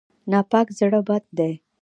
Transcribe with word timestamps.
ناپاک 0.31 0.67
زړه 0.79 0.99
بد 1.07 1.23
دی. 1.37 1.53